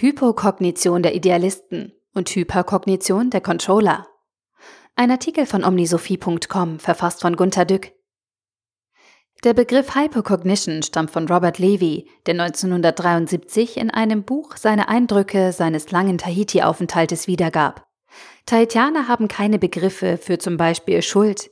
Hypokognition 0.00 1.02
der 1.02 1.16
Idealisten 1.16 1.92
und 2.14 2.28
Hyperkognition 2.30 3.30
der 3.30 3.40
Controller. 3.40 4.06
Ein 4.94 5.10
Artikel 5.10 5.44
von 5.44 5.64
omnisophie.com, 5.64 6.78
verfasst 6.78 7.20
von 7.22 7.34
Gunter 7.34 7.64
Dück. 7.64 7.90
Der 9.42 9.54
Begriff 9.54 9.96
Hypocognition 9.96 10.84
stammt 10.84 11.10
von 11.10 11.26
Robert 11.26 11.58
Levy, 11.58 12.08
der 12.26 12.34
1973 12.34 13.76
in 13.76 13.90
einem 13.90 14.22
Buch 14.22 14.56
seine 14.56 14.88
Eindrücke 14.88 15.50
seines 15.50 15.90
langen 15.90 16.16
Tahiti-Aufenthaltes 16.16 17.26
wiedergab. 17.26 17.84
Tahitianer 18.46 19.08
haben 19.08 19.26
keine 19.26 19.58
Begriffe 19.58 20.16
für 20.16 20.38
zum 20.38 20.56
Beispiel 20.56 21.02
Schuld. 21.02 21.50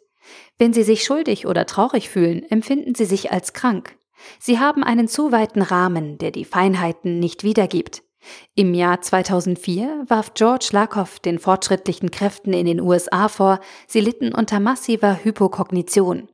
Wenn 0.57 0.73
sie 0.73 0.85
sich 0.85 1.03
schuldig 1.03 1.49
oder 1.49 1.67
traurig 1.67 2.09
fühlen, 2.09 2.49
empfinden 2.49 2.95
sie 2.95 3.07
sich 3.07 3.33
als 3.33 3.55
krank. 3.55 3.97
Sie 4.39 4.61
haben 4.61 4.85
einen 4.85 5.09
zu 5.09 5.33
weiten 5.33 5.63
Rahmen, 5.63 6.19
der 6.19 6.31
die 6.31 6.45
Feinheiten 6.45 7.19
nicht 7.19 7.43
wiedergibt. 7.43 8.06
Im 8.55 8.75
Jahr 8.75 9.01
2004 9.01 10.05
warf 10.09 10.35
George 10.35 10.69
Lakoff 10.73 11.19
den 11.21 11.39
fortschrittlichen 11.39 12.11
Kräften 12.11 12.53
in 12.53 12.67
den 12.67 12.81
USA 12.81 13.29
vor, 13.29 13.61
sie 13.87 14.01
litten 14.01 14.35
unter 14.35 14.61
massiver 14.61 15.23
Hypokognition 15.23 16.29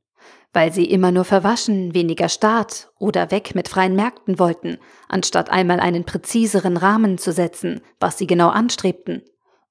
weil 0.52 0.72
sie 0.72 0.84
immer 0.84 1.12
nur 1.12 1.24
verwaschen, 1.24 1.94
weniger 1.94 2.28
Staat 2.28 2.90
oder 2.98 3.30
weg 3.30 3.54
mit 3.54 3.68
freien 3.68 3.96
Märkten 3.96 4.38
wollten, 4.38 4.78
anstatt 5.08 5.50
einmal 5.50 5.80
einen 5.80 6.04
präziseren 6.04 6.76
Rahmen 6.76 7.18
zu 7.18 7.32
setzen, 7.32 7.80
was 8.00 8.18
sie 8.18 8.26
genau 8.26 8.48
anstrebten. 8.48 9.22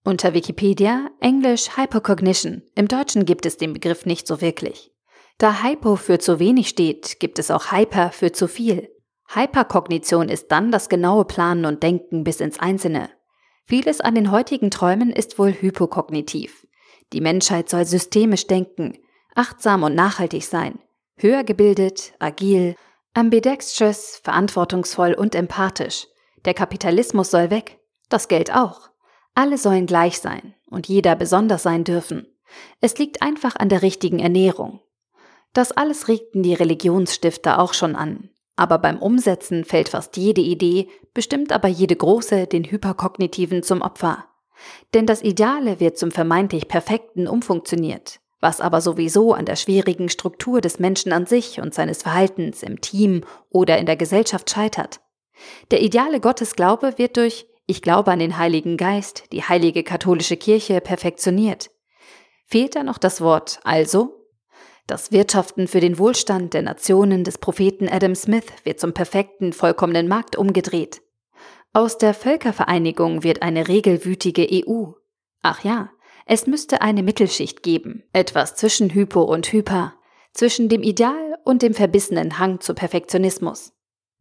Unter 0.03 0.33
Wikipedia 0.33 1.09
Englisch 1.19 1.77
Hypocognition, 1.77 2.63
im 2.73 2.87
Deutschen 2.87 3.25
gibt 3.25 3.45
es 3.45 3.57
den 3.57 3.73
Begriff 3.73 4.05
nicht 4.05 4.25
so 4.25 4.41
wirklich. 4.41 4.91
Da 5.37 5.63
Hypo 5.63 5.95
für 5.95 6.17
zu 6.17 6.39
wenig 6.39 6.69
steht, 6.69 7.19
gibt 7.19 7.37
es 7.37 7.51
auch 7.51 7.71
Hyper 7.71 8.11
für 8.11 8.31
zu 8.31 8.47
viel. 8.47 8.89
Hyperkognition 9.33 10.27
ist 10.27 10.51
dann 10.51 10.71
das 10.71 10.89
genaue 10.89 11.25
Planen 11.25 11.65
und 11.65 11.83
Denken 11.83 12.23
bis 12.23 12.41
ins 12.41 12.59
Einzelne. 12.59 13.09
Vieles 13.65 14.01
an 14.01 14.15
den 14.15 14.29
heutigen 14.29 14.71
Träumen 14.71 15.11
ist 15.11 15.39
wohl 15.39 15.53
hypokognitiv. 15.53 16.67
Die 17.13 17.21
Menschheit 17.21 17.69
soll 17.69 17.85
systemisch 17.85 18.47
denken, 18.47 18.97
achtsam 19.33 19.83
und 19.83 19.95
nachhaltig 19.95 20.43
sein, 20.43 20.79
höher 21.15 21.45
gebildet, 21.45 22.13
agil, 22.19 22.75
ambidextrous, 23.13 24.19
verantwortungsvoll 24.23 25.13
und 25.13 25.33
empathisch. 25.35 26.07
Der 26.43 26.53
Kapitalismus 26.53 27.31
soll 27.31 27.49
weg, 27.49 27.79
das 28.09 28.27
Geld 28.27 28.53
auch. 28.53 28.89
Alle 29.33 29.57
sollen 29.57 29.85
gleich 29.85 30.19
sein 30.19 30.55
und 30.69 30.89
jeder 30.89 31.15
besonders 31.15 31.63
sein 31.63 31.85
dürfen. 31.85 32.27
Es 32.81 32.97
liegt 32.97 33.21
einfach 33.21 33.55
an 33.55 33.69
der 33.69 33.81
richtigen 33.81 34.19
Ernährung. 34.19 34.81
Das 35.53 35.71
alles 35.71 36.09
regten 36.09 36.43
die 36.43 36.53
Religionsstifter 36.53 37.59
auch 37.59 37.73
schon 37.73 37.95
an. 37.95 38.29
Aber 38.55 38.77
beim 38.77 38.99
Umsetzen 38.99 39.65
fällt 39.65 39.89
fast 39.89 40.17
jede 40.17 40.41
Idee, 40.41 40.87
bestimmt 41.13 41.51
aber 41.51 41.67
jede 41.67 41.95
große, 41.95 42.47
den 42.47 42.65
Hyperkognitiven 42.65 43.63
zum 43.63 43.81
Opfer. 43.81 44.25
Denn 44.93 45.05
das 45.05 45.23
Ideale 45.23 45.79
wird 45.79 45.97
zum 45.97 46.11
vermeintlich 46.11 46.67
Perfekten 46.67 47.27
umfunktioniert 47.27 48.21
was 48.41 48.59
aber 48.59 48.81
sowieso 48.81 49.33
an 49.33 49.45
der 49.45 49.55
schwierigen 49.55 50.09
Struktur 50.09 50.59
des 50.59 50.79
Menschen 50.79 51.13
an 51.13 51.27
sich 51.27 51.61
und 51.61 51.73
seines 51.73 52.01
Verhaltens 52.01 52.63
im 52.63 52.81
Team 52.81 53.23
oder 53.49 53.77
in 53.77 53.85
der 53.85 53.95
Gesellschaft 53.95 54.49
scheitert. 54.49 54.99
Der 55.69 55.81
ideale 55.81 56.19
Gottesglaube 56.19 56.97
wird 56.97 57.17
durch 57.17 57.45
Ich 57.67 57.81
glaube 57.81 58.11
an 58.11 58.19
den 58.19 58.37
Heiligen 58.37 58.77
Geist, 58.77 59.31
die 59.31 59.43
heilige 59.43 59.83
katholische 59.83 60.37
Kirche 60.37 60.81
perfektioniert. 60.81 61.69
Fehlt 62.45 62.75
da 62.75 62.83
noch 62.83 62.97
das 62.97 63.21
Wort 63.21 63.59
also? 63.63 64.20
Das 64.91 65.13
Wirtschaften 65.13 65.69
für 65.69 65.79
den 65.79 65.97
Wohlstand 65.97 66.53
der 66.53 66.63
Nationen 66.63 67.23
des 67.23 67.37
Propheten 67.37 67.87
Adam 67.87 68.13
Smith 68.13 68.43
wird 68.65 68.81
zum 68.81 68.91
perfekten, 68.91 69.53
vollkommenen 69.53 70.09
Markt 70.09 70.35
umgedreht. 70.35 71.01
Aus 71.71 71.97
der 71.97 72.13
Völkervereinigung 72.13 73.23
wird 73.23 73.41
eine 73.41 73.69
regelwütige 73.69 74.45
EU. 74.51 74.91
Ach 75.43 75.63
ja, 75.63 75.91
es 76.25 76.45
müsste 76.45 76.81
eine 76.81 77.03
Mittelschicht 77.03 77.63
geben, 77.63 78.03
etwas 78.11 78.55
zwischen 78.55 78.93
Hypo 78.93 79.21
und 79.21 79.53
Hyper, 79.53 79.93
zwischen 80.33 80.67
dem 80.67 80.83
Ideal 80.83 81.37
und 81.45 81.61
dem 81.61 81.73
verbissenen 81.73 82.37
Hang 82.37 82.59
zu 82.59 82.73
Perfektionismus. 82.73 83.71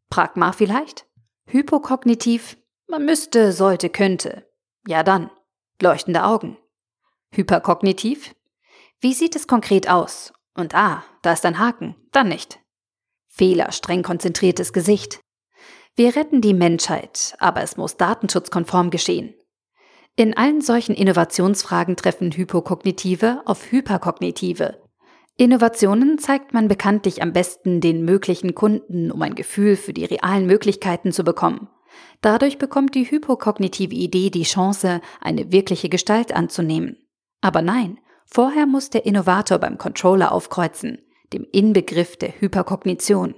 Pragma 0.08 0.52
vielleicht? 0.52 1.04
Hypokognitiv? 1.46 2.56
Man 2.86 3.04
müsste, 3.06 3.50
sollte, 3.50 3.90
könnte. 3.90 4.46
Ja 4.86 5.02
dann. 5.02 5.32
Leuchtende 5.82 6.22
Augen. 6.22 6.58
Hyperkognitiv? 7.32 8.36
Wie 9.00 9.14
sieht 9.14 9.34
es 9.34 9.48
konkret 9.48 9.90
aus? 9.90 10.32
Und 10.54 10.74
ah, 10.74 11.04
da 11.22 11.32
ist 11.32 11.44
ein 11.46 11.58
Haken, 11.58 11.96
dann 12.12 12.28
nicht. 12.28 12.60
Fehler, 13.28 13.72
streng 13.72 14.02
konzentriertes 14.02 14.72
Gesicht. 14.72 15.20
Wir 15.96 16.16
retten 16.16 16.40
die 16.40 16.54
Menschheit, 16.54 17.34
aber 17.38 17.62
es 17.62 17.76
muss 17.76 17.96
datenschutzkonform 17.96 18.90
geschehen. 18.90 19.34
In 20.16 20.36
allen 20.36 20.60
solchen 20.60 20.94
Innovationsfragen 20.94 21.96
treffen 21.96 22.32
Hypokognitive 22.32 23.42
auf 23.46 23.70
Hyperkognitive. 23.70 24.82
Innovationen 25.36 26.18
zeigt 26.18 26.52
man 26.52 26.68
bekanntlich 26.68 27.22
am 27.22 27.32
besten 27.32 27.80
den 27.80 28.04
möglichen 28.04 28.54
Kunden, 28.54 29.10
um 29.10 29.22
ein 29.22 29.34
Gefühl 29.34 29.76
für 29.76 29.94
die 29.94 30.04
realen 30.04 30.46
Möglichkeiten 30.46 31.12
zu 31.12 31.24
bekommen. 31.24 31.68
Dadurch 32.20 32.58
bekommt 32.58 32.94
die 32.94 33.10
hypokognitive 33.10 33.94
Idee 33.94 34.30
die 34.30 34.42
Chance, 34.42 35.00
eine 35.20 35.50
wirkliche 35.50 35.88
Gestalt 35.88 36.34
anzunehmen. 36.34 36.98
Aber 37.40 37.62
nein, 37.62 37.98
vorher 38.30 38.66
muss 38.66 38.90
der 38.90 39.06
Innovator 39.06 39.58
beim 39.58 39.78
Controller 39.78 40.32
aufkreuzen, 40.32 40.98
dem 41.32 41.46
Inbegriff 41.52 42.16
der 42.16 42.40
Hyperkognition. 42.40 43.34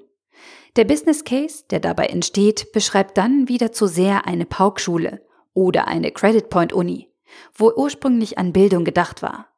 Der 0.77 0.85
Business 0.85 1.25
Case, 1.25 1.65
der 1.71 1.81
dabei 1.81 2.07
entsteht, 2.07 2.73
beschreibt 2.73 3.19
dann 3.19 3.49
wieder 3.49 3.73
zu 3.73 3.87
sehr 3.87 4.27
eine 4.27 4.47
Paukschule 4.47 5.27
oder 5.55 5.89
eine 5.89 6.13
Credit 6.13 6.49
Point 6.49 6.73
Uni, 6.73 7.13
wo 7.55 7.71
ursprünglich 7.75 8.39
an 8.39 8.53
Bildung 8.53 8.85
gedacht 8.85 9.23
war. 9.23 9.49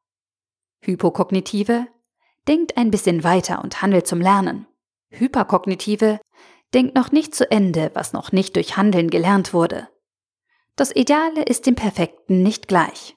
Hypokognitive 0.80 1.86
denkt 2.46 2.76
ein 2.76 2.90
bisschen 2.90 3.24
weiter 3.24 3.62
und 3.62 3.80
handelt 3.80 4.06
zum 4.06 4.20
Lernen. 4.20 4.66
Hyperkognitive 5.10 6.20
denkt 6.74 6.94
noch 6.94 7.12
nicht 7.12 7.34
zu 7.34 7.50
Ende, 7.50 7.90
was 7.94 8.12
noch 8.12 8.32
nicht 8.32 8.56
durch 8.56 8.76
Handeln 8.76 9.08
gelernt 9.08 9.54
wurde. 9.54 9.88
Das 10.76 10.94
Ideale 10.94 11.44
ist 11.44 11.66
dem 11.66 11.76
Perfekten 11.76 12.42
nicht 12.42 12.66
gleich. 12.66 13.16